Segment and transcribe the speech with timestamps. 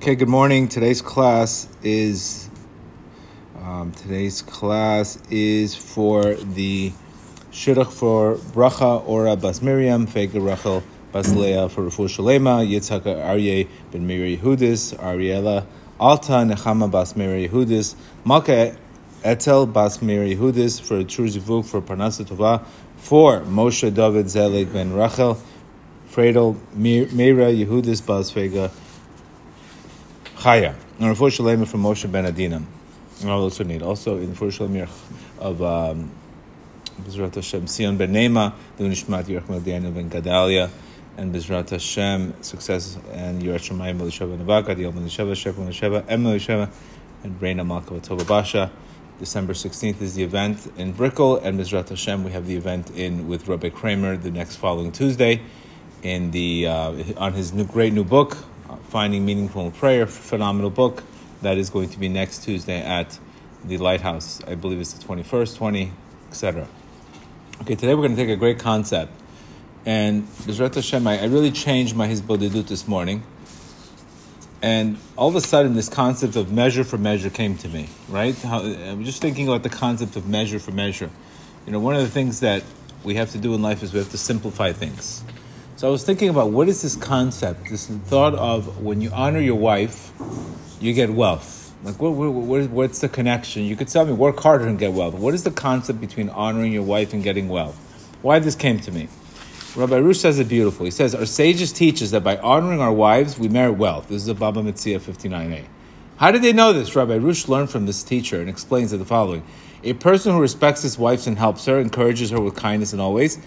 [0.00, 0.66] Okay, good morning.
[0.66, 2.48] Today's class is
[3.58, 6.90] um, today's class is for the
[7.52, 10.82] shidduch for bracha ora bas Miriam, fega Rachel
[11.12, 15.66] bas Leah for Refu Shalema, Yitzhak Aryeh ben Miri Yehudis, Ariela
[16.00, 17.94] Alta Nechama bas Miri Yehudis,
[18.24, 18.74] Malka
[19.22, 22.64] Etel bas Miri Yehudis for True Zivuk for Parnasa Tova,
[22.96, 25.38] for Moshe David Zelig ben Rachel,
[26.08, 28.70] Fredel Meira Yehudis bas fega
[30.40, 30.74] Chaya.
[30.98, 32.64] And Refu Shalema from Moshe ben Adinam.
[33.20, 33.82] And all those who need.
[33.82, 34.88] Also in Refu Shalema
[35.38, 36.10] of um,
[37.02, 40.70] Bizrat Hashem, Sion ben Nema, the Nishmat Yerachmel Daniel ben Gadalia,
[41.18, 46.04] and Bizrat Hashem, success and Yerat Shemayim Elisheva Navaka, Diel ben Elisheva, Shef ben Elisheva,
[46.08, 46.70] Em Elisheva,
[47.22, 48.70] and Reina Malka Tova Basha.
[49.18, 53.28] December 16th is the event in Brickell, and Bizrat Hashem, we have the event in
[53.28, 55.42] with Rabbi Kramer the next following Tuesday
[56.02, 58.38] in the uh, on his new, great new book,
[58.76, 61.02] Finding Meaningful Prayer, phenomenal book.
[61.42, 63.18] That is going to be next Tuesday at
[63.64, 64.42] the Lighthouse.
[64.46, 65.92] I believe it's the 21st, 20,
[66.28, 66.68] etc.
[67.62, 69.12] Okay, today we're going to take a great concept.
[69.86, 73.22] And Bezrat Hashem, I, I really changed my Hitbodedut this morning.
[74.62, 78.36] And all of a sudden, this concept of measure for measure came to me, right?
[78.36, 81.10] How, I'm just thinking about the concept of measure for measure.
[81.66, 82.62] You know, one of the things that
[83.02, 85.24] we have to do in life is we have to simplify things.
[85.80, 89.40] So I was thinking about what is this concept, this thought of when you honor
[89.40, 90.12] your wife,
[90.78, 91.74] you get wealth.
[91.82, 93.62] Like, what, what, what's the connection?
[93.62, 95.14] You could tell me, work harder and get wealth.
[95.14, 97.76] What is the concept between honoring your wife and getting wealth?
[98.20, 99.08] Why this came to me?
[99.74, 100.84] Rabbi Rush says it beautiful.
[100.84, 104.08] He says, Our sages teach us that by honoring our wives, we merit wealth.
[104.08, 105.64] This is a Baba Metzia 59a.
[106.18, 106.94] How did they know this?
[106.94, 109.44] Rabbi Rush learned from this teacher and explains it the following
[109.82, 113.38] A person who respects his wife and helps her, encourages her with kindness and always,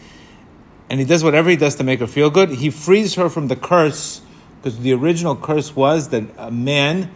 [0.89, 3.48] and he does whatever he does to make her feel good, he frees her from
[3.48, 4.22] the curse,
[4.62, 7.12] because the original curse was that a man,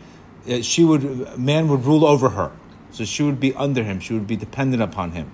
[0.49, 2.51] uh, she would, man would rule over her.
[2.91, 5.31] So she would be under him, she would be dependent upon him.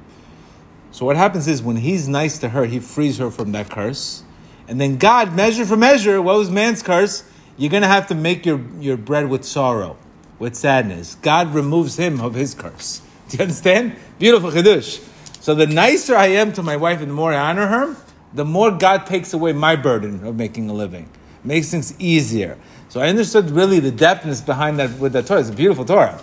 [0.92, 4.24] So what happens is when he's nice to her, he frees her from that curse.
[4.68, 7.24] And then God, measure for measure, what was man's curse?
[7.58, 9.98] You're going to have to make your, your bread with sorrow,
[10.40, 11.16] with sadness.
[11.16, 13.02] God removes him of his curse.
[13.30, 13.96] Do you understand?
[14.20, 15.04] Beautiful chiddush.
[15.42, 17.98] So the nicer I am to my wife and the more I honor her,
[18.34, 21.10] the more God takes away my burden of making a living,
[21.44, 22.58] makes things easier.
[22.90, 25.40] So I understood really the depthness behind that with that Torah.
[25.40, 26.22] It's a beautiful Torah.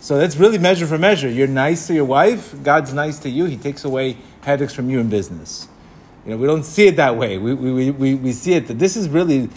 [0.00, 1.28] So that's really measure for measure.
[1.28, 3.46] You're nice to your wife, God's nice to you.
[3.46, 5.68] He takes away headaches from you in business.
[6.24, 7.38] You know, we don't see it that way.
[7.38, 9.48] We, we, we, we see it that this is really,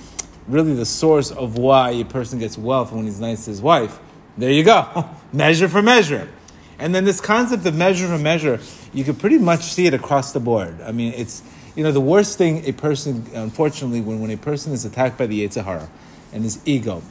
[0.47, 4.00] really the source of why a person gets wealth when he's nice to his wife.
[4.38, 5.09] There you go.
[5.33, 6.28] measure for measure.
[6.79, 8.59] And then this concept of measure for measure,
[8.94, 10.81] you can pretty much see it across the board.
[10.81, 11.44] I mean, it's
[11.75, 15.27] you know, the worst thing a person, unfortunately, when, when a person is attacked by
[15.27, 15.89] the Yetzer Hara
[16.33, 17.01] and his ego,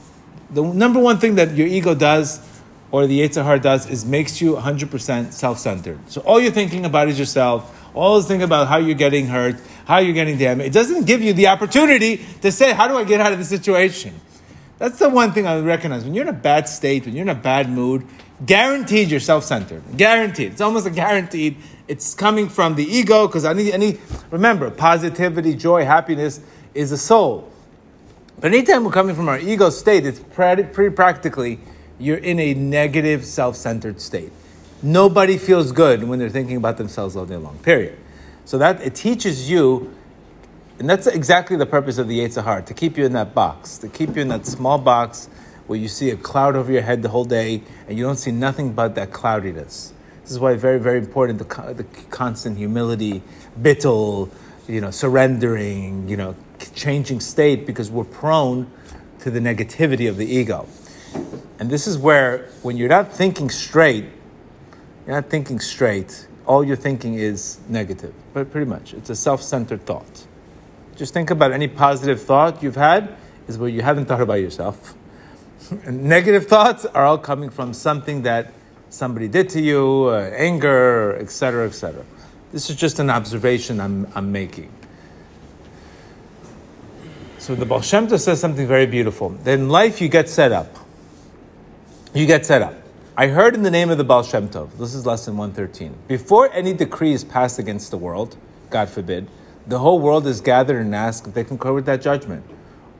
[0.51, 2.41] the number one thing that your ego does
[2.91, 5.99] or the Yetzer Hara does is makes you 100% self-centered.
[6.11, 7.77] So all you're thinking about is yourself.
[7.95, 10.69] Always thinking about how you're getting hurt, how you're getting damaged.
[10.69, 13.45] It doesn't give you the opportunity to say, how do I get out of the
[13.45, 14.15] situation?
[14.79, 16.05] That's the one thing I recognize.
[16.05, 18.07] When you're in a bad state, when you're in a bad mood,
[18.45, 19.83] guaranteed you're self-centered.
[19.97, 20.53] Guaranteed.
[20.53, 21.57] It's almost a guaranteed.
[21.89, 23.99] It's coming from the ego because I any, any,
[24.31, 26.41] remember, positivity, joy, happiness
[26.75, 27.51] is a soul.
[28.41, 31.59] But anytime we're coming from our ego state, it's pretty, pretty practically
[31.99, 34.33] you're in a negative, self-centered state.
[34.83, 37.59] Nobody feels good when they're thinking about themselves all day long.
[37.59, 37.99] Period.
[38.47, 39.95] So that it teaches you,
[40.79, 43.77] and that's exactly the purpose of the Yetzer Hara, to keep you in that box,
[43.79, 45.29] to keep you in that small box
[45.71, 48.33] where you see a cloud over your head the whole day and you don't see
[48.33, 49.95] nothing but that cloudiness.
[50.23, 53.23] This is why very, very important the, the constant humility,
[53.57, 54.31] bittul,
[54.67, 56.35] you know, surrendering, you know,
[56.75, 58.69] changing state because we're prone
[59.21, 60.67] to the negativity of the ego.
[61.61, 64.07] And this is where, when you're not thinking straight,
[65.07, 68.13] you're not thinking straight, all you're thinking is negative.
[68.35, 70.27] But pretty much, it's a self centered thought.
[70.97, 73.17] Just think about any positive thought you've had,
[73.47, 74.97] is where you haven't thought about yourself.
[75.87, 78.53] negative thoughts are all coming from something that
[78.89, 82.05] somebody did to you, uh, anger, etc., etc.
[82.53, 84.73] This is just an observation I'm, I'm making.
[87.39, 89.37] So the Baal Shem Tov says something very beautiful.
[89.47, 90.77] In life you get set up
[92.13, 92.75] you get set up.
[93.17, 95.95] I heard in the name of the Baal Shem Tov, this is lesson 113.
[96.09, 98.37] Before any decree is passed against the world,
[98.71, 99.29] God forbid,
[99.67, 102.45] the whole world is gathered and asked if they concur with that judgment.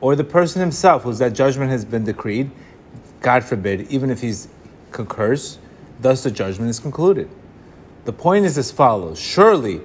[0.01, 2.51] Or the person himself, whose that judgment has been decreed,
[3.21, 4.33] God forbid, even if he
[4.91, 5.59] concurs,
[5.99, 7.29] thus the judgment is concluded.
[8.05, 9.81] The point is as follows Surely,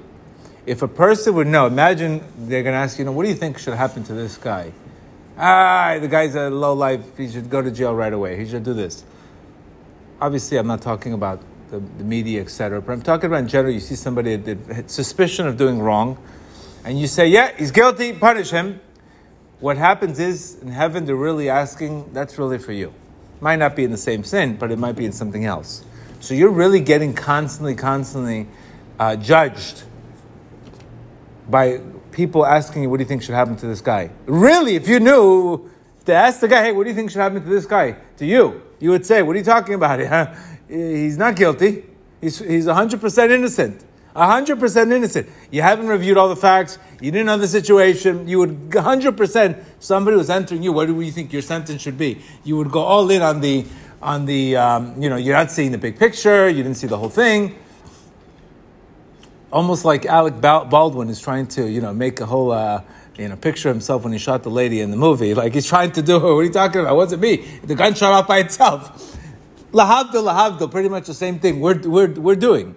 [0.64, 3.34] if a person would know, imagine they're going to ask, you know, what do you
[3.34, 4.72] think should happen to this guy?
[5.38, 7.16] Ah, the guy's a low life.
[7.16, 8.38] He should go to jail right away.
[8.38, 9.04] He should do this.
[10.18, 12.80] Obviously, I'm not talking about the, the media, etc.
[12.80, 13.72] But I'm talking about in general.
[13.72, 16.16] You see somebody that suspicion of doing wrong,
[16.86, 18.14] and you say, "Yeah, he's guilty.
[18.14, 18.80] Punish him."
[19.60, 22.92] What happens is in heaven they're really asking, "That's really for you."
[23.40, 25.84] Might not be in the same sin, but it might be in something else.
[26.20, 28.48] So you're really getting constantly, constantly
[28.98, 29.82] uh, judged
[31.48, 31.80] by
[32.12, 34.10] people asking you, what do you think should happen to this guy?
[34.24, 35.70] Really, if you knew,
[36.06, 37.96] to ask the guy, hey, what do you think should happen to this guy?
[38.16, 40.00] To you, you would say, what are you talking about?
[40.68, 41.84] He's not guilty.
[42.20, 43.84] He's, he's 100% innocent.
[44.16, 45.28] 100% innocent.
[45.50, 46.78] You haven't reviewed all the facts.
[47.00, 48.26] You didn't know the situation.
[48.26, 52.22] You would 100%, somebody was entering you, what do you think your sentence should be?
[52.44, 53.66] You would go all in on the,
[54.00, 56.48] on the um, you know, you're not seeing the big picture.
[56.48, 57.56] You didn't see the whole thing
[59.52, 62.82] almost like Alec Baldwin is trying to, you know, make a whole, uh,
[63.16, 65.34] you know, picture of himself when he shot the lady in the movie.
[65.34, 66.96] Like he's trying to do, what are you talking about?
[66.96, 67.36] What's it me?
[67.64, 69.16] The gun shot off by itself.
[69.72, 72.74] Lahavdil, lahavdil, pretty much the same thing we're, we're, we're doing.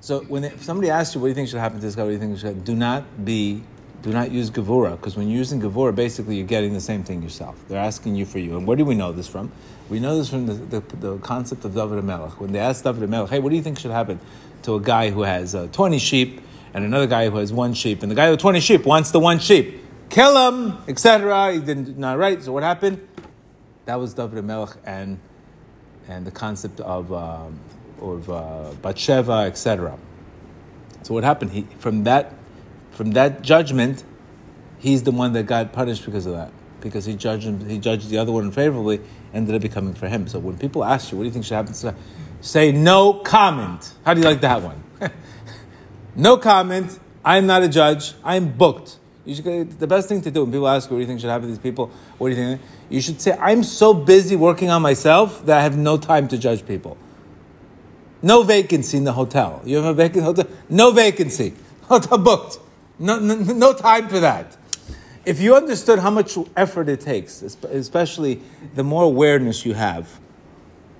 [0.00, 2.02] So when if somebody asks you, what do you think should happen to this guy?
[2.02, 2.64] What do you think should happen?
[2.64, 3.62] Do not be,
[4.02, 7.22] do not use Gevura, because when you're using Gevura, basically you're getting the same thing
[7.22, 7.62] yourself.
[7.68, 8.56] They're asking you for you.
[8.56, 9.52] And where do we know this from?
[9.88, 12.40] We know this from the, the, the concept of David Melech.
[12.40, 14.20] When they asked David Melech, hey, what do you think should happen?
[14.62, 16.40] to a guy who has uh, 20 sheep
[16.74, 18.02] and another guy who has one sheep.
[18.02, 19.82] And the guy with 20 sheep wants the one sheep.
[20.08, 21.52] Kill him, etc.
[21.52, 22.42] He didn't not right.
[22.42, 23.06] So what happened?
[23.86, 25.18] That was David Melech and
[26.08, 27.58] and the concept of um,
[28.00, 29.98] of uh, Batsheva, etc.
[31.02, 31.52] So what happened?
[31.52, 32.34] He from that
[32.92, 34.04] from that judgment,
[34.78, 36.52] he's the one that got punished because of that.
[36.80, 39.00] Because he judged him, he judged the other one unfavorably,
[39.34, 40.26] ended up becoming for him.
[40.28, 41.74] So when people ask you, what do you think should happen
[42.40, 43.92] say no comment.
[44.04, 44.82] How do you like that one?
[46.16, 46.98] no comment.
[47.24, 48.14] I'm not a judge.
[48.24, 48.98] I'm booked.
[49.26, 51.30] Should, the best thing to do when people ask you, what do you think should
[51.30, 51.90] happen to these people?
[52.18, 52.60] What do you think?
[52.88, 56.38] You should say, I'm so busy working on myself that I have no time to
[56.38, 56.96] judge people.
[58.22, 59.62] No vacancy in the hotel.
[59.64, 60.46] You have a vacant hotel?
[60.68, 61.54] No vacancy.
[61.82, 62.58] Hotel booked.
[62.98, 64.56] No, no, no time for that.
[65.24, 68.40] If you understood how much effort it takes, especially
[68.74, 70.18] the more awareness you have,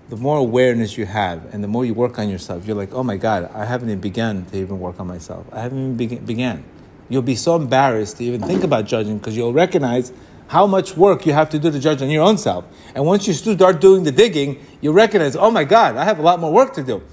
[0.09, 3.03] the more awareness you have and the more you work on yourself, you're like, oh
[3.03, 5.47] my God, I haven't even begun to even work on myself.
[5.53, 6.65] I haven't even began.
[7.09, 10.13] You'll be so embarrassed to even think about judging because you'll recognize
[10.51, 12.65] how much work you have to do to judge on your own self.
[12.97, 16.23] And once you start doing the digging, you recognize, oh my God, I have a
[16.23, 17.05] lot more work to do.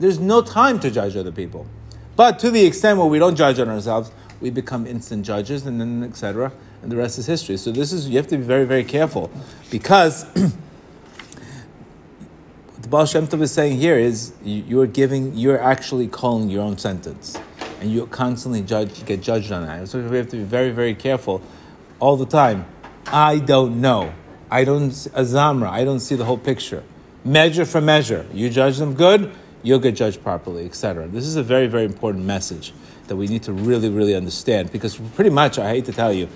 [0.00, 1.68] There's no time to judge other people.
[2.16, 4.10] But to the extent where we don't judge on ourselves,
[4.40, 6.50] we become instant judges and then etc.
[6.82, 7.58] And the rest is history.
[7.58, 9.30] So this is you have to be very, very careful
[9.70, 10.52] because what
[12.82, 16.76] the Baal Shem Tov is saying here is you're giving, you're actually calling your own
[16.76, 17.38] sentence,
[17.80, 19.88] and you constantly judge, get judged on that.
[19.88, 21.40] So we have to be very, very careful
[22.00, 22.66] all the time.
[23.06, 24.12] I don't know.
[24.50, 25.68] I don't azamra.
[25.68, 26.82] I don't see the whole picture.
[27.24, 28.26] Measure for measure.
[28.32, 29.32] You judge them good,
[29.62, 31.08] you'll get judged properly, etc.
[31.08, 32.72] This is a very, very important message
[33.08, 36.28] that we need to really, really understand because pretty much, I hate to tell you,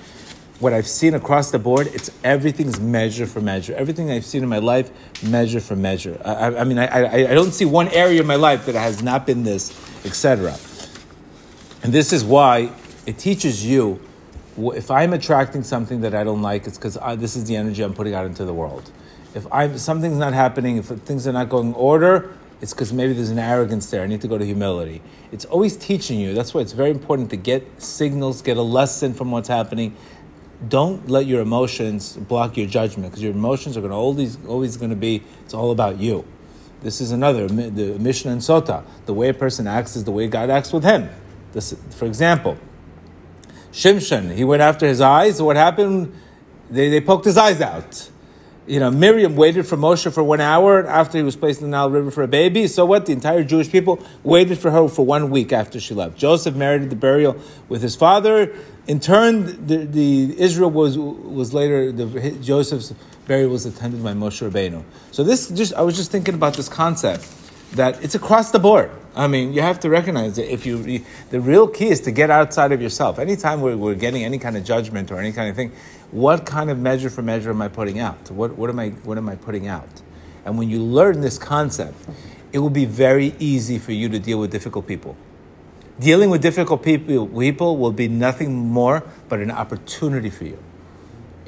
[0.60, 3.74] what I've seen across the board, it's everything's measure for measure.
[3.74, 4.90] Everything I've seen in my life,
[5.22, 6.20] measure for measure.
[6.24, 9.00] I, I mean, I, I, I, don't see one area of my life that has
[9.00, 9.70] not been this,
[10.04, 10.56] etc.
[11.84, 12.72] And this is why
[13.06, 14.00] it teaches you
[14.58, 17.94] if I'm attracting something that I don't like, it's because this is the energy I'm
[17.94, 18.90] putting out into the world.
[19.34, 23.12] If I'm, something's not happening, if things are not going in order, it's because maybe
[23.12, 24.02] there's an arrogance there.
[24.02, 25.00] I need to go to humility.
[25.30, 26.34] It's always teaching you.
[26.34, 29.96] That's why it's very important to get signals, get a lesson from what's happening
[30.66, 34.76] don't let your emotions block your judgment because your emotions are going to always always
[34.76, 36.24] going to be it's all about you.
[36.80, 38.84] This is another the Mishnah and Sota.
[39.06, 41.08] The way a person acts is the way God acts with him.
[41.52, 42.58] This, for example,
[43.78, 45.40] Shimshon he went after his eyes.
[45.40, 46.12] What happened?
[46.68, 48.10] They, they poked his eyes out.
[48.66, 51.70] You know, Miriam waited for Moshe for one hour after he was placed in the
[51.70, 52.66] Nile River for a baby.
[52.66, 53.06] So what?
[53.06, 56.18] The entire Jewish people waited for her for one week after she left.
[56.18, 58.52] Joseph merited the burial with his father.
[58.88, 62.92] In turn, the, the Israel was was later the, Joseph's
[63.28, 64.82] burial was attended by Moshe Rabbeinu.
[65.12, 67.26] So this just I was just thinking about this concept
[67.72, 68.90] that it's across the board.
[69.18, 72.30] I mean, you have to recognize that if you the real key is to get
[72.30, 73.18] outside of yourself.
[73.18, 75.72] Anytime we're, we're getting any kind of judgment or any kind of thing,
[76.12, 78.30] what kind of measure for measure am I putting out?
[78.30, 80.02] What what am I what am I putting out?
[80.44, 81.96] And when you learn this concept,
[82.52, 85.16] it will be very easy for you to deal with difficult people
[85.98, 90.58] dealing with difficult people, people will be nothing more but an opportunity for you.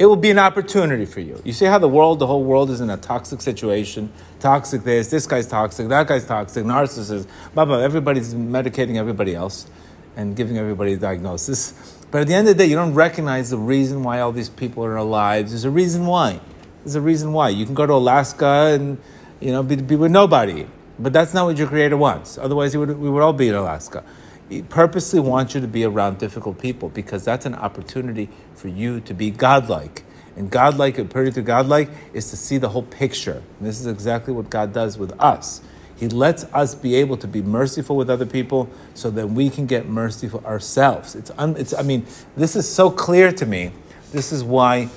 [0.01, 1.43] It will be an opportunity for you.
[1.45, 4.11] You see how the world, the whole world is in a toxic situation.
[4.39, 7.81] Toxic this, this guy's toxic, that guy's toxic, narcissist, blah, blah.
[7.81, 9.67] Everybody's medicating everybody else
[10.17, 11.75] and giving everybody a diagnosis.
[12.11, 14.49] But at the end of the day, you don't recognize the reason why all these
[14.49, 15.51] people are lives.
[15.51, 16.41] There's a reason why.
[16.83, 17.51] There's a reason why.
[17.51, 18.97] You can go to Alaska and
[19.39, 20.67] you know be, be with nobody,
[20.99, 22.39] but that's not what your creator wants.
[22.39, 24.03] Otherwise, would, we would all be in Alaska.
[24.51, 29.01] He purposely wants you to be around difficult people because that's an opportunity for you
[29.03, 30.03] to be godlike.
[30.37, 33.43] And godlike, according to godlike, is to see the whole picture.
[33.59, 35.63] And this is exactly what God does with us.
[35.97, 39.67] He lets us be able to be merciful with other people so that we can
[39.67, 41.15] get mercy for ourselves.
[41.15, 42.05] It's, un, it's, I mean,
[42.37, 43.71] this is so clear to me.
[44.11, 44.89] This is why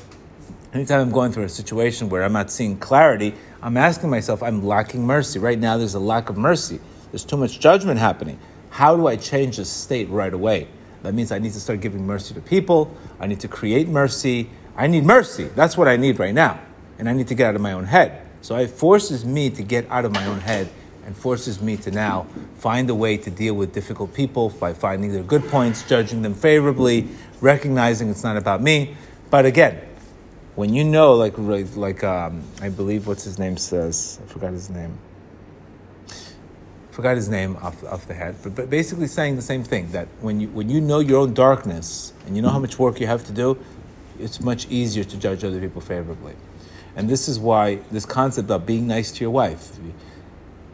[0.74, 4.66] anytime I'm going through a situation where I'm not seeing clarity, I'm asking myself, I'm
[4.66, 5.38] lacking mercy.
[5.38, 6.80] Right now, there's a lack of mercy.
[7.12, 8.40] There's too much judgment happening.
[8.74, 10.68] How do I change the state right away?
[11.04, 12.92] That means I need to start giving mercy to people.
[13.20, 14.50] I need to create mercy.
[14.76, 15.44] I need mercy.
[15.44, 16.60] That's what I need right now.
[16.98, 18.28] And I need to get out of my own head.
[18.42, 20.72] So it forces me to get out of my own head
[21.06, 22.26] and forces me to now
[22.58, 26.34] find a way to deal with difficult people by finding their good points, judging them
[26.34, 27.08] favorably,
[27.42, 28.98] recognizing it's not about me.
[29.30, 29.82] But again,
[30.56, 34.72] when you know, like, like um, I believe what's his name says, I forgot his
[34.72, 34.98] name.
[36.94, 40.08] Forgot his name off, off the head, but, but basically saying the same thing that
[40.22, 43.08] when you when you know your own darkness and you know how much work you
[43.08, 43.58] have to do,
[44.20, 46.36] it's much easier to judge other people favorably.
[46.96, 49.80] And this is why this concept of being nice to your wife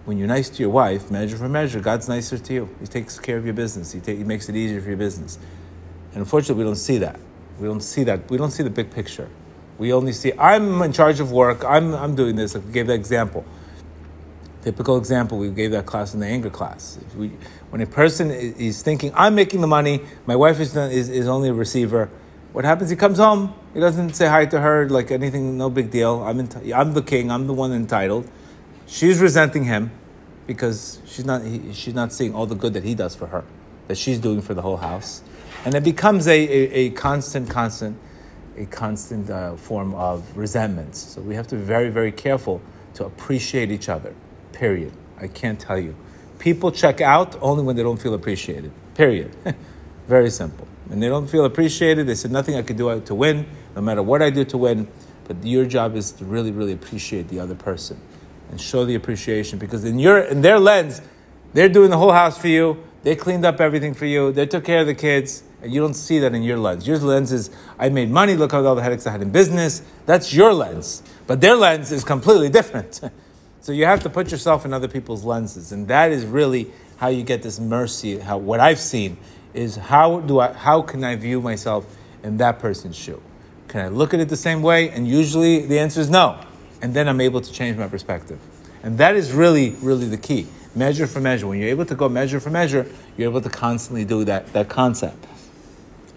[0.10, 2.70] when you're nice to your wife, measure for measure, God's nicer to you.
[2.80, 3.92] He takes care of your business.
[3.92, 5.38] He, take, he makes it easier for your business.
[6.14, 7.20] And unfortunately, we don't see that.
[7.60, 8.28] We don't see that.
[8.28, 9.30] We don't see the big picture.
[9.78, 11.64] We only see, I'm in charge of work.
[11.64, 12.56] I'm, I'm doing this.
[12.56, 13.46] I gave that example.
[14.62, 17.00] Typical example, we gave that class in the anger class.
[17.16, 17.32] We,
[17.70, 21.50] when a person is thinking, I'm making the money, my wife is, is, is only
[21.50, 22.10] a receiver,
[22.52, 22.90] what happens?
[22.90, 26.24] He comes home, he doesn't say hi to her like anything, no big deal.
[26.24, 26.40] I'm,
[26.74, 28.30] I'm the king, I'm the one entitled.
[28.88, 29.92] She's resenting him
[30.48, 33.46] because she's not, he, she's not seeing all the good that he does for her,
[33.88, 35.22] that she's doing for the whole house.
[35.64, 37.98] And it becomes a, a, a constant, constant,
[38.58, 40.96] a constant uh, form of resentment.
[40.96, 42.62] So we have to be very, very careful
[42.96, 44.16] to appreciate each other,
[44.54, 44.94] period.
[45.20, 45.96] I can't tell you.
[46.40, 49.36] People check out only when they don't feel appreciated, period.
[50.08, 50.68] very simple.
[50.88, 54.02] When they don't feel appreciated, they said nothing I could do to win, no matter
[54.02, 54.88] what I do to win.
[55.26, 58.00] But your job is to really, really appreciate the other person
[58.50, 61.02] and show the appreciation because in your in their lens,
[61.54, 62.84] they're doing the whole house for you.
[63.04, 64.32] They cleaned up everything for you.
[64.32, 66.88] They took care of the kids, and you don't see that in your lens.
[66.88, 68.36] Your lens is, I made money.
[68.36, 69.84] Look at all the headaches I had in business.
[70.06, 73.00] That's your lens, but their lens is completely different.
[73.62, 77.08] so you have to put yourself in other people's lenses, and that is really how
[77.08, 78.20] you get this mercy.
[78.20, 79.18] How what I've seen
[79.54, 81.86] is how do I how can I view myself
[82.24, 83.22] in that person's shoe?
[83.68, 84.90] Can I look at it the same way?
[84.90, 86.40] And usually the answer is no
[86.82, 88.40] and then I'm able to change my perspective.
[88.84, 90.48] And that is really, really the key.
[90.76, 91.48] Measure for measure.
[91.48, 92.86] When you're able to go measure for measure,
[93.18, 95.26] you're able to constantly do that, that concept.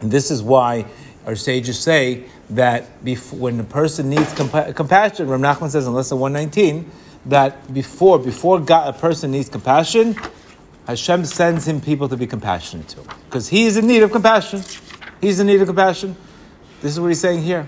[0.01, 0.87] And this is why
[1.27, 5.95] our sages say that before, when a person needs compa- compassion, Ram Nachman says in
[5.95, 6.91] lesson 119,
[7.27, 10.17] that before, before God, a person needs compassion,
[10.87, 13.03] Hashem sends him people to be compassionate to.
[13.27, 14.63] Because he is in need of compassion.
[15.21, 16.17] He's in need of compassion.
[16.81, 17.67] This is what he's saying here.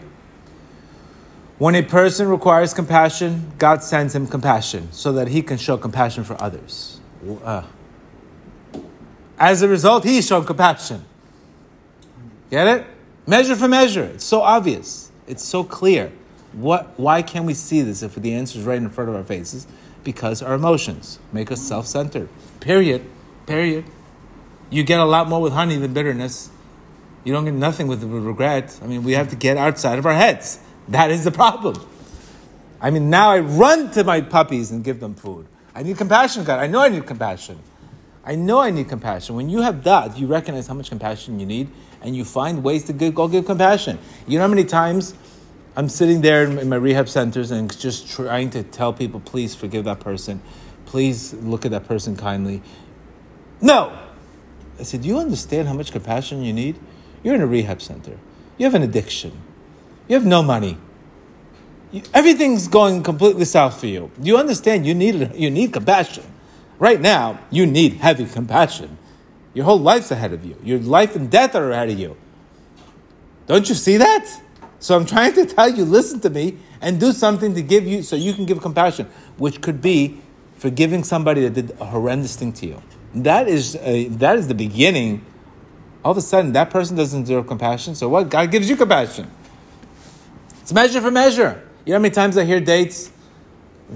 [1.59, 6.25] When a person requires compassion, God sends him compassion so that he can show compassion
[6.25, 7.01] for others.
[7.45, 7.63] Uh,
[9.39, 11.05] as a result, he showed compassion.
[12.51, 12.87] Get it?
[13.27, 14.05] Measure for measure.
[14.05, 15.13] It's so obvious.
[15.29, 16.13] It's so clear.
[16.55, 19.25] What, why can't we see this if the answer is right in front of our
[19.25, 19.67] faces?
[20.05, 22.29] Because our emotions make us self centered.
[22.61, 23.05] Period.
[23.47, 23.85] Period.
[24.71, 26.51] You get a lot more with honey than bitterness.
[27.25, 28.79] You don't get nothing with regret.
[28.83, 30.59] I mean, we have to get outside of our heads.
[30.89, 31.77] That is the problem.
[32.81, 35.47] I mean, now I run to my puppies and give them food.
[35.75, 36.61] I need compassion, God.
[36.61, 37.59] I know I need compassion.
[38.25, 39.37] I know I need compassion.
[39.37, 41.69] When you have that, you recognize how much compassion you need,
[42.03, 43.99] and you find ways to go give compassion.
[44.27, 45.15] You know how many times
[45.77, 49.85] I'm sitting there in my rehab centers and just trying to tell people, please forgive
[49.85, 50.41] that person.
[50.87, 52.63] Please look at that person kindly.
[53.61, 53.99] No.
[54.79, 56.79] I said, do you understand how much compassion you need?
[57.25, 58.19] You're in a rehab center.
[58.57, 59.33] You have an addiction.
[60.07, 60.79] You have no money.
[62.13, 64.11] everything's going completely south for you.
[64.21, 66.25] Do you understand you need, you need compassion.
[66.79, 68.99] Right now, you need heavy compassion.
[69.55, 70.57] Your whole life's ahead of you.
[70.63, 72.17] Your life and death are ahead of you.
[73.47, 74.41] Don't you see that?
[74.85, 78.03] So I'm trying to tell you, listen to me and do something to give you
[78.03, 80.21] so you can give compassion, which could be
[80.59, 82.83] forgiving somebody that did a horrendous thing to you.
[83.15, 85.25] That is, a, that is the beginning.
[86.05, 87.95] All of a sudden, that person doesn't deserve compassion.
[87.95, 88.29] So what?
[88.29, 89.31] God gives you compassion.
[90.61, 91.67] It's measure for measure.
[91.87, 93.11] You know how many times I hear dates?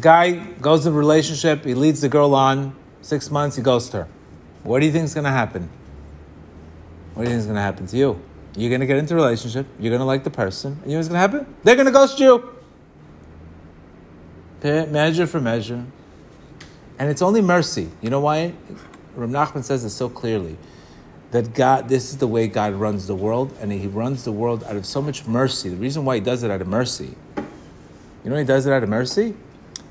[0.01, 4.05] Guy goes in a relationship, he leads the girl on, six months, he goes to
[4.05, 4.09] her.
[4.63, 5.69] What do you think is going to happen?
[7.13, 8.23] What do you think is going to happen to you?
[8.59, 9.67] You're going to get into a relationship.
[9.79, 10.73] You're going to like the person.
[10.83, 11.55] And you know what's going to happen?
[11.63, 12.55] They're going to ghost you.
[14.65, 15.85] Measure for measure.
[16.99, 17.89] And it's only mercy.
[18.03, 18.53] You know why?
[19.15, 20.59] Ram Nachman says it so clearly
[21.31, 24.65] that God, this is the way God runs the world, and He runs the world
[24.65, 25.69] out of so much mercy.
[25.69, 27.15] The reason why He does it out of mercy,
[28.25, 29.37] you know, He does it out of mercy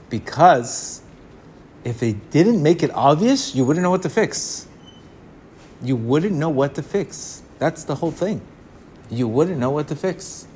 [0.10, 1.02] because
[1.86, 4.68] if He didn't make it obvious, you wouldn't know what to fix.
[5.82, 7.44] You wouldn't know what to fix.
[7.60, 8.42] That's the whole thing.
[9.10, 10.48] You wouldn't know what to fix.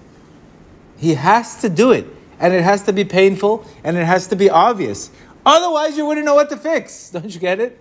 [0.97, 2.05] He has to do it,
[2.39, 5.09] and it has to be painful, and it has to be obvious.
[5.45, 7.09] Otherwise, you wouldn't know what to fix.
[7.11, 7.79] Don't you get it?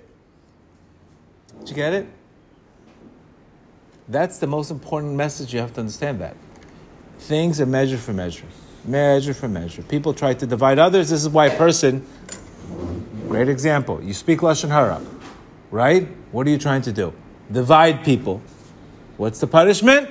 [1.60, 2.06] Did you get it?
[4.08, 5.52] That's the most important message.
[5.54, 6.36] You have to understand that.
[7.18, 8.46] Things are measure for measure.
[8.84, 9.82] Measure for measure.
[9.82, 11.10] People try to divide others.
[11.10, 12.04] This is why a person,
[13.28, 15.00] great example, you speak Lashon Hara,
[15.70, 16.08] right?
[16.32, 17.12] What are you trying to do?
[17.52, 18.40] Divide people.
[19.18, 20.08] What's the punishment?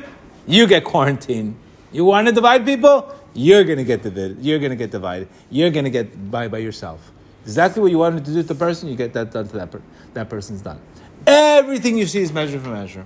[0.49, 1.55] You get quarantined.
[1.91, 3.15] You want to divide people?
[3.35, 4.43] You're going to get divided.
[4.43, 5.27] You're going to get divided.
[5.51, 7.11] You're going to get by by yourself.
[7.43, 9.71] Exactly what you wanted to do to the person, you get that done to that,
[9.71, 9.81] per-
[10.13, 10.79] that person's done.
[11.25, 13.05] Everything you see is measure for measure.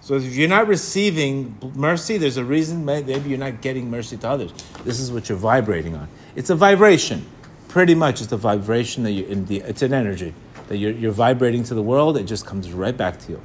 [0.00, 4.28] So if you're not receiving mercy, there's a reason maybe you're not getting mercy to
[4.28, 4.52] others.
[4.84, 6.08] This is what you're vibrating on.
[6.34, 7.26] It's a vibration.
[7.66, 10.32] Pretty much it's a vibration that you're in the it's an energy
[10.68, 13.40] that you're, you're vibrating to the world, it just comes right back to you.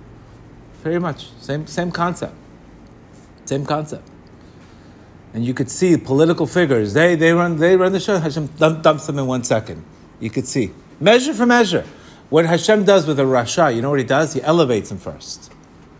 [0.84, 1.30] Very much.
[1.40, 2.36] Same same concept.
[3.46, 4.08] Same concept.
[5.34, 8.84] And you could see political figures, they they run they run the show, Hashem dump,
[8.84, 9.84] dumps them in one second.
[10.20, 10.72] You could see.
[11.00, 11.86] Measure for measure.
[12.30, 14.34] What Hashem does with a Rasha, you know what he does?
[14.34, 15.52] He elevates him first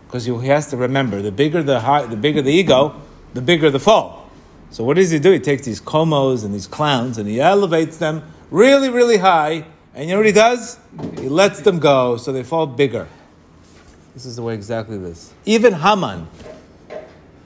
[0.06, 3.00] because he has to remember the bigger the high, the bigger the ego,
[3.34, 4.30] the bigger the fall.
[4.70, 5.32] So what does he do?
[5.32, 9.64] He takes these komos and these clowns and he elevates them really, really high.
[9.94, 10.78] And you know what he does?
[11.18, 13.08] He lets them go so they fall bigger.
[14.14, 15.32] This is the way exactly this.
[15.44, 16.28] Even Haman,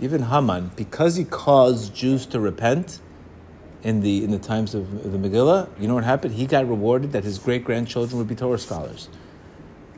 [0.01, 3.01] even Haman, because he caused Jews to repent
[3.83, 6.35] in the in the times of the Megillah, you know what happened?
[6.35, 9.09] He got rewarded that his great grandchildren would be Torah scholars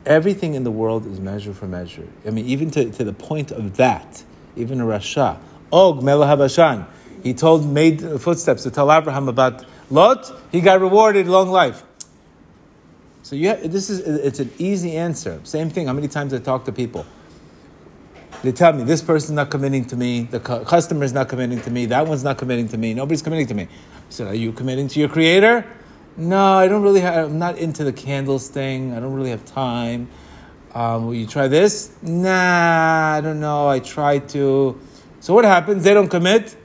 [0.05, 2.07] everything in the world is measure for measure.
[2.25, 4.23] I mean, even to, to the point of that,
[4.55, 5.39] even a Rasha,
[5.71, 6.87] oh, Og Melech Habashan,
[7.23, 11.83] he told, made footsteps to tell Abraham about Lot, he got rewarded long life.
[13.23, 15.39] So you have, this is it's an easy answer.
[15.43, 15.87] Same thing.
[15.87, 17.05] How many times I talk to people?
[18.43, 21.69] They tell me this person's not committing to me, the customer is not committing to
[21.69, 23.63] me, that one's not committing to me, nobody's committing to me.
[23.63, 23.67] I
[24.09, 25.65] said, Are you committing to your creator?
[26.17, 28.93] No, I don't really have, I'm not into the candles thing.
[28.93, 30.09] I don't really have time.
[30.73, 31.95] Um, will you try this?
[32.01, 33.67] Nah, I don't know.
[33.67, 34.79] I try to.
[35.19, 35.83] So what happens?
[35.83, 36.55] They don't commit.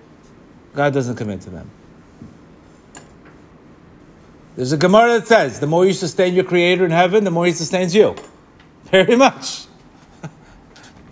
[0.74, 1.70] God doesn't commit to them.
[4.56, 7.46] There's a Gemara that says, the more you sustain your Creator in heaven, the more
[7.46, 8.16] He sustains you.
[8.84, 9.65] Very much.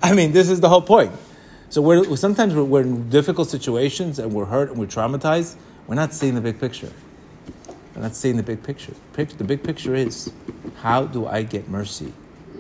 [0.05, 1.13] I mean, this is the whole point.
[1.71, 5.57] So we're, sometimes we're, we're in difficult situations and we're hurt and we're traumatized.
[5.87, 6.93] We're not seeing the big picture.
[7.97, 8.93] We're not seeing the big picture.
[9.15, 10.31] The big picture is
[10.77, 12.13] how do I get mercy?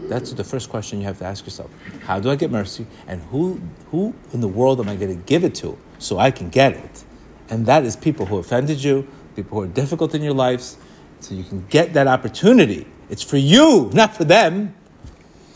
[0.08, 1.70] That's the first question you have to ask yourself.
[2.06, 2.86] How do I get mercy?
[3.06, 6.30] And who, who in the world am I going to give it to so I
[6.30, 7.04] can get it?
[7.50, 10.78] And that is people who offended you, people who are difficult in your lives,
[11.20, 12.86] so you can get that opportunity.
[13.10, 14.74] It's for you, not for them.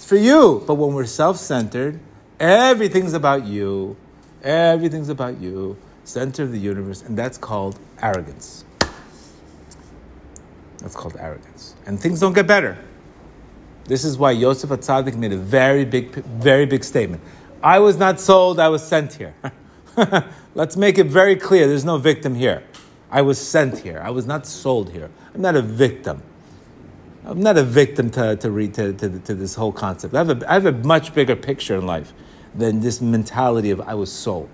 [0.08, 0.64] For you.
[0.66, 2.00] But when we're self centered,
[2.40, 3.94] everything's about you.
[4.42, 8.64] Everything's about you, center of the universe, and that's called arrogance.
[10.78, 11.74] That's called arrogance.
[11.84, 12.78] And things don't get better.
[13.84, 17.22] This is why Yosef Atzadik made a very big, very big statement.
[17.62, 19.34] I was not sold, I was sent here.
[20.54, 22.62] Let's make it very clear there's no victim here.
[23.10, 24.00] I was sent here.
[24.02, 25.10] I was not sold here.
[25.34, 26.22] I'm not a victim.
[27.28, 30.14] I'm not a victim to, to, read, to, to, to this whole concept.
[30.14, 32.14] I have, a, I have a much bigger picture in life
[32.54, 34.48] than this mentality of I was sold.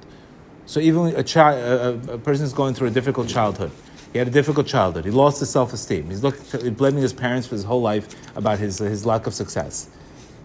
[0.67, 3.71] So even a, child, a, a person is going through a difficult childhood,
[4.13, 5.05] he had a difficult childhood.
[5.05, 6.11] He lost his self esteem.
[6.11, 9.89] He's looking, blaming his parents for his whole life about his, his lack of success.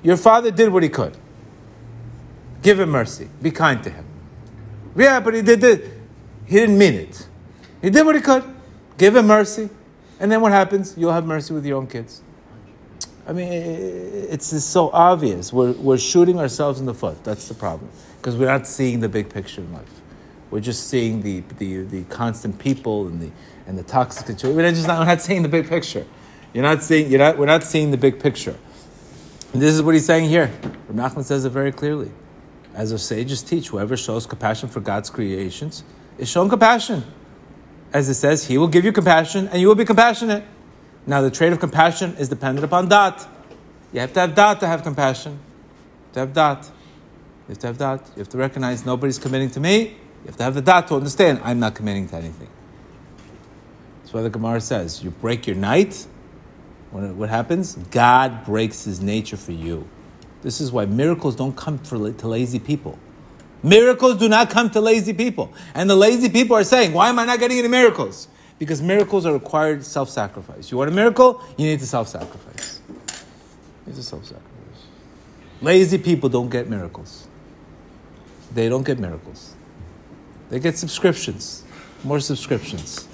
[0.03, 1.17] Your father did what he could.
[2.61, 3.27] Give him mercy.
[3.41, 4.05] Be kind to him.
[4.95, 5.93] Yeah, but he did it.
[6.45, 7.27] He didn't mean it.
[7.81, 8.43] He did what he could.
[8.99, 9.69] Give him mercy.
[10.19, 10.95] And then what happens?
[10.97, 12.21] You'll have mercy with your own kids.
[13.27, 15.53] I mean, it's just so obvious.
[15.53, 17.23] We're, we're shooting ourselves in the foot.
[17.23, 17.91] That's the problem.
[18.17, 20.01] Because we're not seeing the big picture in life.
[20.51, 23.31] We're just seeing the, the, the constant people and the,
[23.67, 24.57] and the toxic situation.
[24.57, 26.05] We're just not, we're not seeing the big picture.
[26.53, 28.55] You're not seeing, you're not, we're not seeing the big picture.
[29.53, 30.51] And this is what he's saying here.
[30.91, 32.11] Nachman says it very clearly.
[32.73, 35.83] As our sages teach, whoever shows compassion for God's creations
[36.17, 37.03] is shown compassion.
[37.91, 40.43] As it says, he will give you compassion and you will be compassionate.
[41.07, 43.27] Now, the trait of compassion is dependent upon dat.
[43.91, 45.39] You have to have dat to have compassion.
[46.13, 46.69] To have dat.
[47.47, 48.11] You have to have that.
[48.15, 49.79] You have to recognize nobody's committing to me.
[49.79, 52.49] You have to have the dot to understand I'm not committing to anything.
[54.01, 56.05] That's why the Gemara says you break your night.
[56.91, 57.75] When, what happens?
[57.75, 59.87] God breaks his nature for you.
[60.43, 62.99] This is why miracles don't come for, to lazy people.
[63.61, 65.53] Miracles do not come to lazy people.
[65.73, 68.27] And the lazy people are saying, why am I not getting any miracles?
[68.57, 70.71] Because miracles are required self sacrifice.
[70.71, 71.41] You want a miracle?
[71.57, 72.81] You need to self sacrifice.
[73.85, 74.49] Need to self sacrifice.
[75.61, 77.27] Lazy people don't get miracles.
[78.53, 79.55] They don't get miracles.
[80.49, 81.63] They get subscriptions,
[82.03, 83.07] more subscriptions,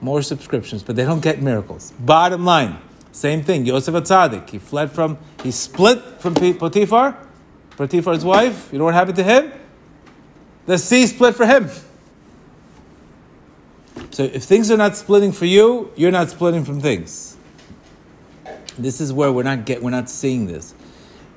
[0.00, 1.92] more subscriptions, but they don't get miracles.
[2.00, 2.78] Bottom line,
[3.12, 3.64] same thing.
[3.64, 7.16] Yosef Atzadik, he fled from, he split from Potiphar,
[7.76, 8.72] Potiphar's wife.
[8.72, 9.52] You know what happened to him?
[10.66, 11.70] The sea split for him.
[14.10, 17.36] So if things are not splitting for you, you're not splitting from things.
[18.78, 20.74] This is where we're not get, we're not seeing this.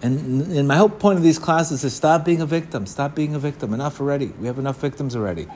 [0.01, 2.85] And, and my whole point of these classes is stop being a victim.
[2.85, 3.73] Stop being a victim.
[3.73, 4.27] Enough already.
[4.27, 5.47] We have enough victims already.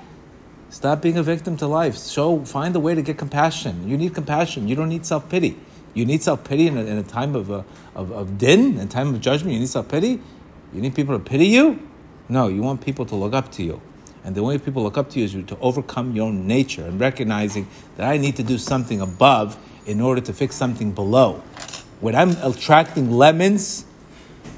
[0.70, 1.98] Stop being a victim to life.
[1.98, 3.88] Show, find a way to get compassion.
[3.88, 4.68] You need compassion.
[4.68, 5.58] You don't need self pity.
[5.94, 7.64] You need self pity in, in a, time of, uh,
[7.96, 9.54] of, of din, in a time of judgment.
[9.54, 10.20] You need self pity.
[10.74, 11.80] You need people to pity you.
[12.30, 13.82] No, you want people to look up to you.
[14.24, 17.00] And the way people look up to you is to overcome your own nature and
[17.00, 21.44] recognizing that I need to do something above in order to fix something below.
[22.00, 23.86] When I'm attracting lemons,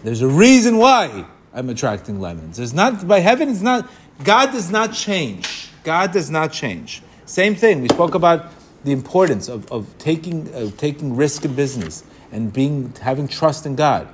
[0.03, 2.59] there's a reason why I'm attracting lemons.
[2.59, 3.49] It's not by heaven.
[3.49, 3.89] It's not.
[4.23, 5.69] God does not change.
[5.83, 7.01] God does not change.
[7.25, 7.81] Same thing.
[7.81, 8.51] We spoke about
[8.83, 13.75] the importance of, of taking uh, taking risk in business and being having trust in
[13.75, 14.07] God.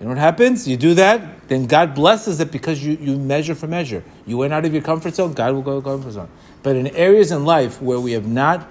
[0.00, 0.66] You know what happens?
[0.66, 4.02] You do that, then God blesses it because you, you measure for measure.
[4.26, 6.30] You went out of your comfort zone, God will go the comfort zone.
[6.62, 8.66] But in areas in life where we have not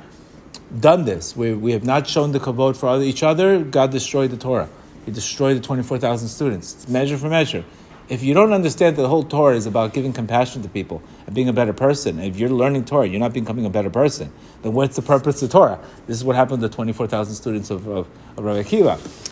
[0.80, 4.38] done this, where we have not shown the kavod for each other, God destroyed the
[4.38, 4.70] Torah.
[5.06, 6.74] He destroyed the 24,000 students.
[6.74, 7.64] It's measure for measure.
[8.10, 11.36] If you don't understand that the whole Torah is about giving compassion to people and
[11.36, 14.74] being a better person, if you're learning Torah, you're not becoming a better person, then
[14.74, 15.80] what's the purpose of Torah?
[16.08, 19.29] This is what happened to the 24,000 students of, of, of Rabbi Akiva.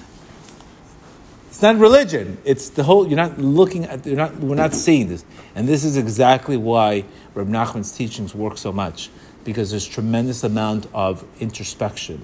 [1.58, 2.38] It's not religion.
[2.46, 3.08] It's the whole.
[3.08, 4.06] You're not looking at.
[4.06, 4.36] You're not.
[4.36, 9.10] We're not seeing this, and this is exactly why Reb Nachman's teachings work so much,
[9.43, 12.24] because there's tremendous amount of introspection,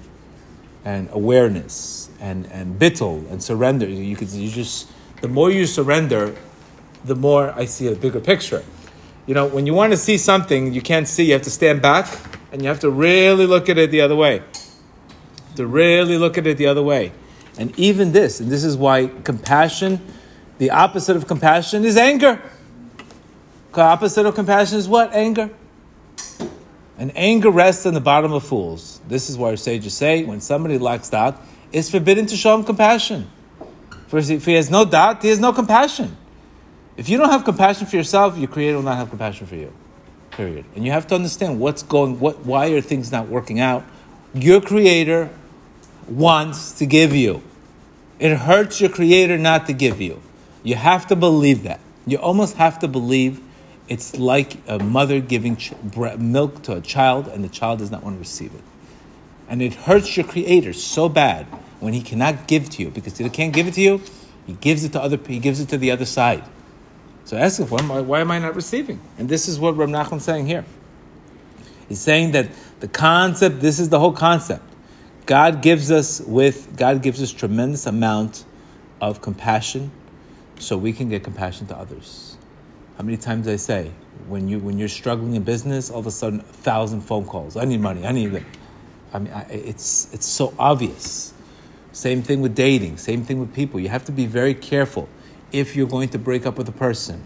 [0.84, 3.88] and awareness, and and bittul and surrender.
[3.88, 4.30] You could.
[4.30, 4.88] You just.
[5.20, 6.36] The more you surrender,
[7.04, 8.62] the more I see a bigger picture.
[9.26, 11.82] You know, when you want to see something you can't see, you have to stand
[11.82, 12.06] back
[12.52, 14.44] and you have to really look at it the other way.
[15.56, 17.10] To really look at it the other way.
[17.58, 20.00] And even this, and this is why compassion,
[20.58, 22.42] the opposite of compassion is anger.
[23.72, 25.12] The opposite of compassion is what?
[25.12, 25.50] Anger.
[26.96, 29.00] And anger rests in the bottom of fools.
[29.08, 31.40] This is why our sages say when somebody lacks that,
[31.72, 33.30] it's forbidden to show him compassion.
[34.06, 36.16] For if he has no doubt, he has no compassion.
[36.96, 39.72] If you don't have compassion for yourself, your creator will not have compassion for you.
[40.30, 40.64] Period.
[40.76, 43.84] And you have to understand what's going, what, why are things not working out.
[44.32, 45.30] Your creator
[46.08, 47.42] wants to give you.
[48.18, 50.22] It hurts your creator not to give you.
[50.62, 51.80] You have to believe that.
[52.06, 53.40] You almost have to believe
[53.88, 55.72] it's like a mother giving ch-
[56.18, 58.62] milk to a child and the child does not want to receive it.
[59.48, 61.46] And it hurts your creator so bad
[61.80, 64.00] when he cannot give to you because he can't give it to you,
[64.46, 66.44] he gives it to other he gives it to the other side.
[67.24, 69.00] So ask him, why, why am I not receiving?
[69.18, 70.64] And this is what Nachman is saying here.
[71.88, 74.62] He's saying that the concept, this is the whole concept.
[75.26, 78.44] God gives us with God gives us tremendous amount
[79.00, 79.90] of compassion,
[80.58, 82.36] so we can get compassion to others.
[82.98, 83.90] How many times I say
[84.28, 87.56] when you when you're struggling in business, all of a sudden a thousand phone calls.
[87.56, 88.06] I need money.
[88.06, 88.42] I need it.
[89.12, 91.32] I mean, I, it's it's so obvious.
[91.92, 92.98] Same thing with dating.
[92.98, 93.80] Same thing with people.
[93.80, 95.08] You have to be very careful
[95.52, 97.24] if you're going to break up with a person.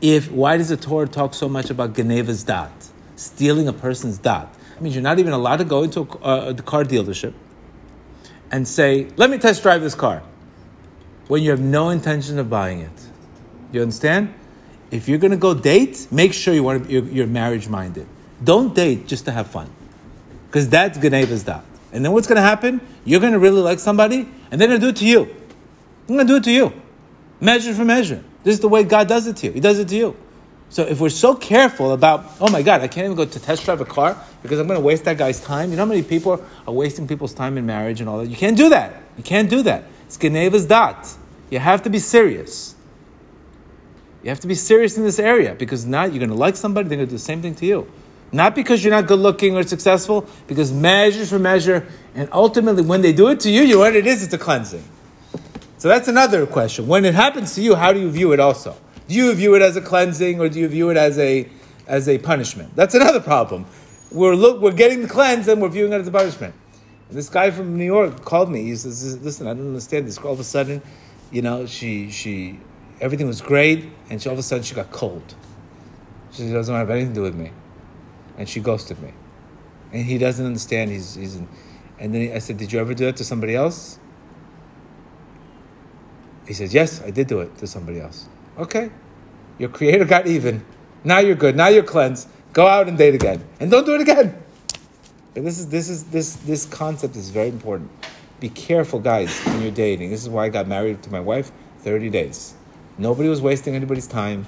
[0.00, 4.52] If why does the Torah talk so much about Geneivas Da'at, stealing a person's dot?
[4.82, 7.34] Means you're not even allowed to go into a, uh, car dealership
[8.50, 10.22] and say, let me test drive this car
[11.28, 13.06] when you have no intention of buying it.
[13.70, 14.34] You understand?
[14.90, 18.06] If you're going to go date, make sure you want to, you're, you're marriage minded.
[18.42, 19.70] Don't date just to have fun.
[20.48, 21.62] Because that's Geneivas Da'at.
[21.92, 22.80] And then what's going to happen?
[23.04, 25.24] You're going to really like somebody, and they're going to do it to you.
[26.06, 26.72] They're going to do it to you.
[27.40, 28.22] Measure for measure.
[28.44, 29.52] This is the way God does it to you.
[29.52, 30.16] He does it to you.
[30.72, 33.66] So if we're so careful about, oh my God, I can't even go to test
[33.66, 35.68] drive a car because I'm going to waste that guy's time.
[35.68, 38.28] You know how many people are wasting people's time in marriage and all that?
[38.28, 39.02] You can't do that.
[39.18, 39.84] You can't do that.
[40.06, 41.14] It's Geneivas Da'at.
[41.50, 42.74] You have to be serious.
[44.22, 46.88] You have to be serious in this area because now you're going to like somebody,
[46.88, 47.86] they're going to do the same thing to you.
[48.32, 53.02] Not because you're not good looking or successful, because measure for measure, and ultimately when
[53.02, 54.22] they do it to you, you know what it is?
[54.22, 54.84] It's a cleansing.
[55.76, 56.86] So that's another question.
[56.86, 58.74] When it happens to you, how do you view it also?
[59.12, 61.46] Do you view it as a cleansing or do you view it as a,
[61.86, 62.74] as a punishment?
[62.74, 63.66] That's another problem.
[64.10, 66.54] We're, look, we're getting the cleanse and we're viewing it as a punishment.
[67.10, 68.62] And this guy from New York called me.
[68.62, 70.16] He says, listen, I don't understand this.
[70.16, 70.80] All of a sudden,
[71.30, 72.58] you know, she, she,
[73.02, 75.34] everything was great and she, all of a sudden she got cold.
[76.30, 77.52] She doesn't have anything to do with me.
[78.38, 79.12] And she ghosted me.
[79.92, 80.90] And he doesn't understand.
[80.90, 81.36] He's, he's
[81.98, 83.98] and then I said, Did you ever do that to somebody else?
[86.46, 88.30] He says, Yes, I did do it to somebody else.
[88.56, 88.90] Okay.
[89.62, 90.64] Your creator got even.
[91.04, 91.54] Now you're good.
[91.54, 92.28] Now you're cleansed.
[92.52, 93.44] Go out and date again.
[93.60, 94.34] And don't do it again.
[95.34, 97.88] But this is this is this this concept is very important.
[98.40, 100.10] Be careful, guys, when you're dating.
[100.10, 102.54] This is why I got married to my wife 30 days.
[102.98, 104.46] Nobody was wasting anybody's time.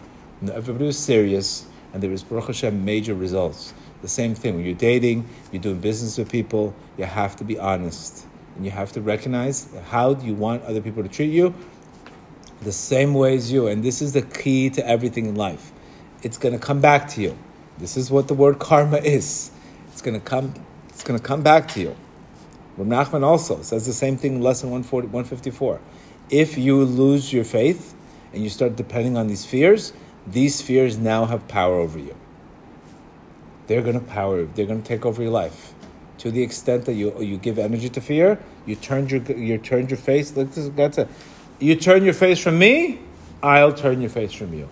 [0.52, 3.72] Everybody was serious, and there was Baruch Hashem major results.
[4.02, 6.74] The same thing when you're dating, you're doing business with people.
[6.98, 10.80] You have to be honest, and you have to recognize how do you want other
[10.80, 11.54] people to treat you,
[12.62, 13.66] the same way as you.
[13.66, 15.72] And this is the key to everything in life.
[16.22, 17.36] It's going to come back to you.
[17.78, 19.50] This is what the word karma is.
[19.88, 20.54] It's going to come.
[20.88, 21.96] It's going to come back to you.
[22.76, 25.80] Rav Nachman also says the same thing in lesson 140, 154.
[26.30, 27.94] If you lose your faith
[28.32, 29.92] and you start depending on these fears,
[30.26, 32.16] these fears now have power over you.
[33.66, 35.74] They're going to power, they're going to take over your life.
[36.18, 39.88] To the extent that you you give energy to fear, you turned your you turn
[39.88, 40.34] your face.
[40.36, 41.08] Look, this got to,
[41.58, 43.00] you turn your face from me,
[43.42, 44.68] I'll turn your face from you.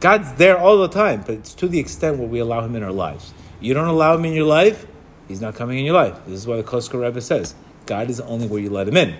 [0.00, 2.82] God's there all the time, but it's to the extent where we allow Him in
[2.82, 3.32] our lives.
[3.60, 4.86] You don't allow Him in your life,
[5.28, 6.18] He's not coming in your life.
[6.26, 7.54] This is why the Kotzker Rebbe says,
[7.86, 9.16] God is only where you let Him in.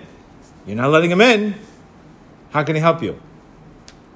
[0.65, 1.55] You're not letting Him in.
[2.51, 3.19] How can He help you?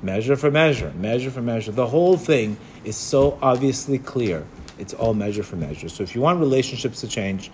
[0.02, 1.72] Measure for measure, measure for measure.
[1.72, 4.46] The whole thing is so obviously clear.
[4.78, 5.90] It's all measure for measure.
[5.90, 7.50] So if you want relationships to change,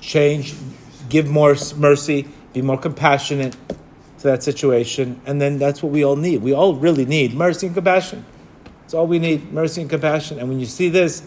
[0.00, 0.54] change,
[1.08, 3.56] give more mercy, be more compassionate
[4.18, 6.42] to that situation, and then that's what we all need.
[6.42, 8.24] We all really need mercy and compassion.
[8.84, 10.38] It's all we need, mercy and compassion.
[10.38, 11.22] And when you see this,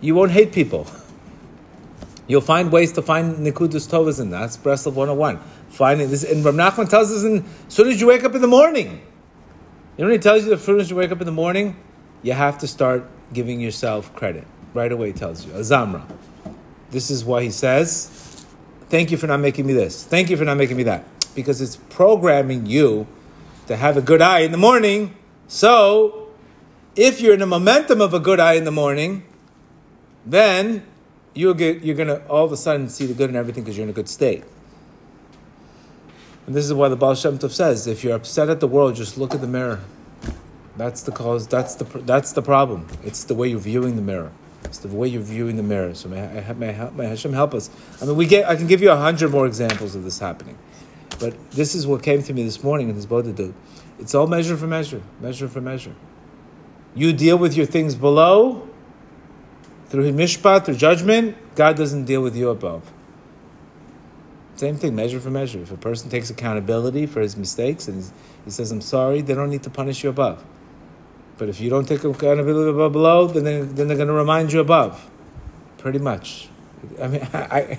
[0.00, 0.86] you won't hate people.
[2.28, 4.40] You'll find ways to find Nikudus Tovas in that.
[4.40, 5.40] That's Breslov 101.
[5.70, 8.40] Finding this, and Ram Nachman tells us, in, as soon as you wake up in
[8.40, 9.00] the morning,
[9.96, 11.76] you know he tells you as soon as you wake up in the morning,
[12.22, 14.46] you have to start giving yourself credit.
[14.74, 15.52] Right away he tells you.
[15.52, 16.04] Azamra.
[16.90, 18.10] This is why he says,
[18.90, 20.04] Thank you for not making me this.
[20.04, 21.04] Thank you for not making me that.
[21.34, 23.06] Because it's programming you
[23.68, 25.14] to have a good eye in the morning.
[25.46, 26.28] So,
[26.96, 29.22] if you're in a momentum of a good eye in the morning,
[30.26, 30.84] then
[31.34, 33.76] you'll get, you're going to all of a sudden see the good in everything because
[33.76, 34.42] you're in a good state.
[36.46, 38.96] And this is why the Baal Shem Tov says, if you're upset at the world,
[38.96, 39.80] just look at the mirror.
[40.76, 41.46] That's the cause.
[41.46, 42.88] That's the that's the problem.
[43.04, 44.32] It's the way you're viewing the mirror.
[44.78, 45.94] The way you're viewing the mirror.
[45.94, 47.70] So may, may, may Hashem help us.
[48.00, 48.48] I mean, we get.
[48.48, 50.56] I can give you a hundred more examples of this happening,
[51.18, 53.52] but this is what came to me this morning in this Bodhidu.
[53.98, 55.94] It's all measure for measure, measure for measure.
[56.94, 58.68] You deal with your things below
[59.90, 61.36] through mishpat, through judgment.
[61.56, 62.90] God doesn't deal with you above.
[64.54, 65.60] Same thing, measure for measure.
[65.60, 68.04] If a person takes accountability for his mistakes and
[68.44, 70.44] he says, I'm sorry, they don't need to punish you above.
[71.40, 74.52] But if you don't take a accountability below, then, they, then they're going to remind
[74.52, 75.08] you above.
[75.78, 76.50] Pretty much.
[77.00, 77.78] I mean, I, I,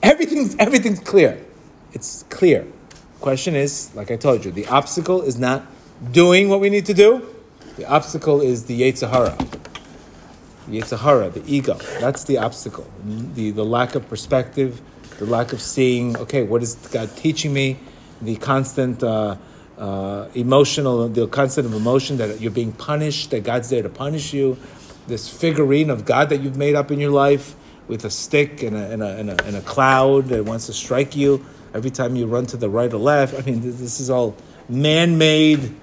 [0.00, 1.44] everything's, everything's clear.
[1.92, 2.64] It's clear.
[3.20, 5.66] Question is, like I told you, the obstacle is not
[6.12, 7.26] doing what we need to do.
[7.78, 9.36] The obstacle is the Yetzer Hara.
[10.68, 11.74] The Yetzer Hara, the ego.
[11.98, 12.88] That's the obstacle.
[13.34, 14.80] The, the lack of perspective,
[15.18, 17.80] the lack of seeing, okay, what is God teaching me?
[18.20, 19.34] The constant uh,
[19.78, 24.32] uh, emotional, the concept of emotion that you're being punished, that God's there to punish
[24.32, 24.56] you.
[25.06, 27.56] This figurine of God that you've made up in your life
[27.88, 30.72] with a stick and a, and a, and a, and a cloud that wants to
[30.72, 33.34] strike you every time you run to the right or left.
[33.34, 34.36] I mean, this, is all
[34.68, 35.74] man made.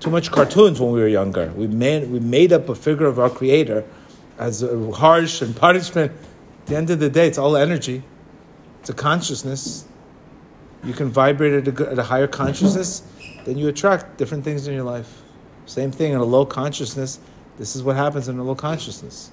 [0.00, 1.50] Too much cartoons when we were younger.
[1.56, 3.84] We made, we made up a figure of our Creator
[4.38, 6.12] as harsh and punishment.
[6.12, 8.02] At the end of the day, it's all energy.
[8.80, 9.84] It's a consciousness.
[10.84, 13.02] You can vibrate at a, at a higher consciousness,
[13.48, 15.22] then you attract different things in your life.
[15.64, 17.18] Same thing in a low consciousness.
[17.56, 19.30] This is what happens in a low consciousness.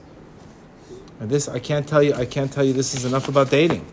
[1.20, 2.14] And this, I can't tell you.
[2.14, 2.72] I can't tell you.
[2.72, 3.86] This is enough about dating.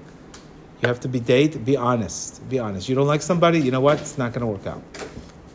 [0.80, 1.64] You have to be date.
[1.64, 2.48] Be honest.
[2.48, 2.88] Be honest.
[2.88, 3.58] You don't like somebody.
[3.58, 4.00] You know what?
[4.00, 4.84] It's not going to work out.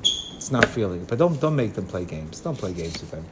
[0.01, 1.05] It's not feeling.
[1.05, 2.41] But don't don't make them play games.
[2.41, 3.25] Don't play games with them.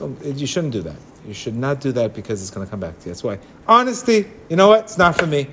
[0.00, 0.96] Don't, you shouldn't do that.
[1.24, 3.12] You should not do that because it's going to come back to you.
[3.12, 4.28] That's why honesty.
[4.48, 4.80] You know what?
[4.80, 5.46] It's not for me.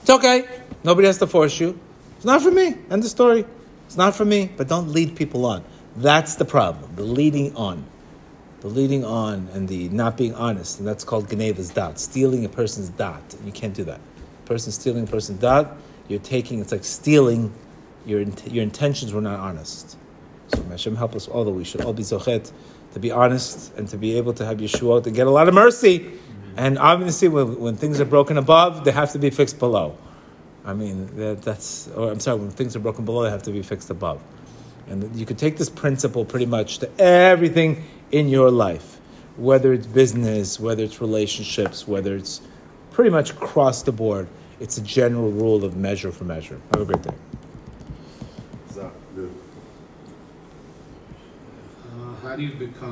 [0.00, 0.46] It's okay.
[0.84, 1.78] Nobody has to force you.
[2.16, 2.76] It's not for me.
[2.90, 3.44] End the story.
[3.86, 4.50] It's not for me.
[4.56, 5.64] But don't lead people on.
[5.96, 6.94] That's the problem.
[6.96, 7.84] The leading on.
[8.60, 10.78] The leading on and the not being honest.
[10.78, 11.98] And that's called Geneivas Da'at.
[11.98, 13.22] Stealing a person's dot.
[13.44, 14.00] You can't do that.
[14.44, 15.76] Person stealing a person's dot
[16.08, 16.60] you're taking.
[16.60, 17.52] It's like stealing.
[18.04, 19.96] Your your intentions were not honest.
[20.48, 22.52] So may Hashem help us all that we should all be zochet
[22.92, 25.54] to be honest and to be able to have Yeshua to get a lot of
[25.54, 26.12] mercy.
[26.56, 29.98] And obviously, when, when things are broken above, they have to be fixed below.
[30.66, 33.52] I mean, that, that's, or I'm sorry, when things are broken below, they have to
[33.52, 34.20] be fixed above.
[34.88, 39.00] And you could take this principle pretty much to everything in your life,
[39.36, 42.40] whether it's business, whether it's relationships, whether it's
[42.90, 44.26] pretty much across the board.
[44.58, 46.60] It's a general rule of measure for measure.
[46.72, 47.14] Have a great day.
[51.96, 52.84] Uh, how do you become